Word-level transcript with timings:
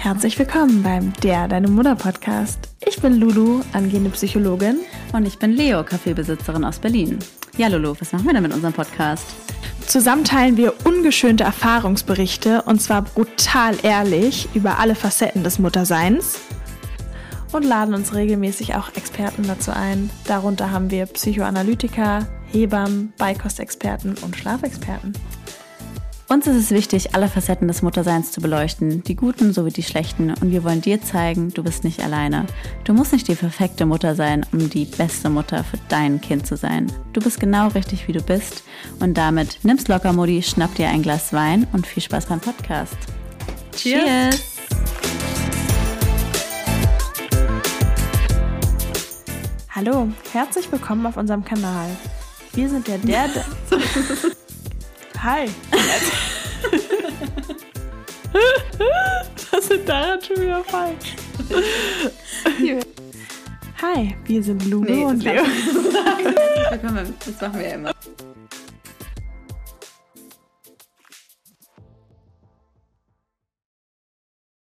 Herzlich 0.00 0.38
willkommen 0.38 0.84
beim 0.84 1.12
Der 1.24 1.48
Deine 1.48 1.66
Mutter 1.66 1.96
Podcast. 1.96 2.68
Ich 2.86 3.02
bin 3.02 3.18
Lulu, 3.18 3.62
angehende 3.72 4.10
Psychologin. 4.10 4.78
Und 5.12 5.26
ich 5.26 5.40
bin 5.40 5.50
Leo, 5.50 5.82
Kaffeebesitzerin 5.82 6.64
aus 6.64 6.78
Berlin. 6.78 7.18
Ja, 7.56 7.66
Lulu, 7.66 7.96
was 7.98 8.12
machen 8.12 8.24
wir 8.26 8.32
denn 8.32 8.44
mit 8.44 8.54
unserem 8.54 8.72
Podcast? 8.72 9.26
Zusammen 9.84 10.22
teilen 10.22 10.56
wir 10.56 10.72
ungeschönte 10.86 11.42
Erfahrungsberichte 11.42 12.62
und 12.62 12.80
zwar 12.80 13.02
brutal 13.02 13.74
ehrlich 13.82 14.48
über 14.54 14.78
alle 14.78 14.94
Facetten 14.94 15.42
des 15.42 15.58
Mutterseins 15.58 16.38
und 17.50 17.64
laden 17.64 17.92
uns 17.92 18.14
regelmäßig 18.14 18.76
auch 18.76 18.94
Experten 18.94 19.48
dazu 19.48 19.72
ein. 19.72 20.10
Darunter 20.26 20.70
haben 20.70 20.92
wir 20.92 21.06
Psychoanalytiker, 21.06 22.24
Hebammen, 22.52 23.12
Beikostexperten 23.18 24.14
und 24.22 24.36
Schlafexperten. 24.36 25.12
Uns 26.30 26.46
ist 26.46 26.56
es 26.56 26.70
wichtig, 26.72 27.14
alle 27.14 27.26
Facetten 27.26 27.68
des 27.68 27.80
Mutterseins 27.80 28.32
zu 28.32 28.42
beleuchten, 28.42 29.02
die 29.02 29.16
guten 29.16 29.54
sowie 29.54 29.70
die 29.70 29.82
schlechten. 29.82 30.34
Und 30.34 30.50
wir 30.50 30.62
wollen 30.62 30.82
dir 30.82 31.00
zeigen, 31.00 31.54
du 31.54 31.62
bist 31.62 31.84
nicht 31.84 32.04
alleine. 32.04 32.44
Du 32.84 32.92
musst 32.92 33.14
nicht 33.14 33.28
die 33.28 33.34
perfekte 33.34 33.86
Mutter 33.86 34.14
sein, 34.14 34.44
um 34.52 34.68
die 34.68 34.84
beste 34.84 35.30
Mutter 35.30 35.64
für 35.64 35.78
dein 35.88 36.20
Kind 36.20 36.46
zu 36.46 36.58
sein. 36.58 36.92
Du 37.14 37.22
bist 37.22 37.40
genau 37.40 37.68
richtig, 37.68 38.08
wie 38.08 38.12
du 38.12 38.20
bist. 38.20 38.62
Und 39.00 39.16
damit 39.16 39.60
nimm's 39.62 39.88
locker, 39.88 40.12
Mutti, 40.12 40.42
schnapp 40.42 40.74
dir 40.74 40.88
ein 40.88 41.00
Glas 41.00 41.32
Wein 41.32 41.66
und 41.72 41.86
viel 41.86 42.02
Spaß 42.02 42.26
beim 42.26 42.40
Podcast. 42.40 42.98
Cheers! 43.74 44.04
Cheers. 44.04 44.42
Hallo, 49.74 50.08
herzlich 50.32 50.70
willkommen 50.70 51.06
auf 51.06 51.16
unserem 51.16 51.42
Kanal. 51.42 51.88
Wir 52.52 52.68
sind 52.68 52.86
der 52.86 52.98
Der. 52.98 53.30
Hi. 55.22 55.48
das 59.50 59.66
sind 59.66 59.88
daran 59.88 60.20
schon 60.22 60.42
wieder 60.42 60.62
falsch. 60.64 61.16
Hi, 63.82 64.16
wir 64.24 64.42
sind 64.42 64.64
Lulu 64.66 64.84
nee, 64.84 65.04
und 65.04 65.22
Leo. 65.24 65.42
Das 66.70 67.40
machen 67.40 67.58
wir 67.58 67.74
immer. 67.74 67.92